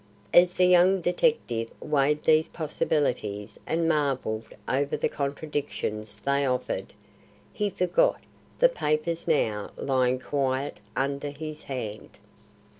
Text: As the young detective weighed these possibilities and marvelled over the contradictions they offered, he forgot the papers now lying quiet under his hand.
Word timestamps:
As 0.33 0.55
the 0.55 0.65
young 0.65 0.99
detective 0.99 1.71
weighed 1.79 2.23
these 2.23 2.47
possibilities 2.47 3.59
and 3.67 3.87
marvelled 3.87 4.47
over 4.67 4.97
the 4.97 5.07
contradictions 5.07 6.17
they 6.17 6.43
offered, 6.43 6.95
he 7.53 7.69
forgot 7.69 8.19
the 8.57 8.67
papers 8.69 9.27
now 9.27 9.69
lying 9.77 10.17
quiet 10.17 10.79
under 10.95 11.29
his 11.29 11.65
hand. 11.65 12.17